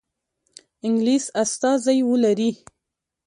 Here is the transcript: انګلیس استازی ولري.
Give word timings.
انګلیس 0.85 1.25
استازی 1.41 1.99
ولري. 2.09 2.51